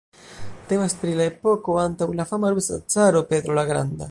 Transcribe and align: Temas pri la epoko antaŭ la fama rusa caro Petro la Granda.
Temas 0.71 0.95
pri 1.01 1.13
la 1.19 1.27
epoko 1.33 1.77
antaŭ 1.83 2.09
la 2.21 2.29
fama 2.33 2.53
rusa 2.57 2.83
caro 2.97 3.27
Petro 3.35 3.61
la 3.63 3.73
Granda. 3.75 3.99